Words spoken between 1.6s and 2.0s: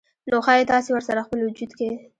کې